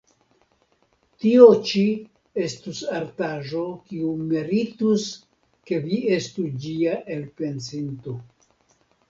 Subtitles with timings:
[1.25, 1.83] Tio ĉi
[2.45, 3.61] estus artaĵo,
[3.91, 5.05] kiu meritus,
[5.71, 8.17] ke vi estu ĝia elpensinto.